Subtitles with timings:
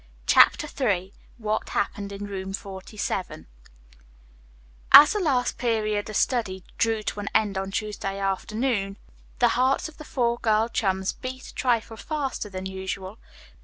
[0.25, 3.45] CHAPTER III WHAT HAPPENED IN ROOM FORTY SEVEN
[4.91, 8.97] As the last period of study drew to an end on Tuesday afternoon,
[9.37, 13.19] the hearts of the four girl chums beat a trifle faster than usual.